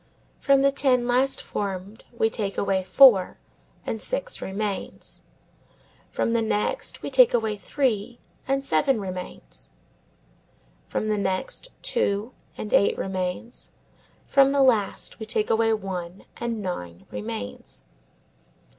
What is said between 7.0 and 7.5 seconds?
we take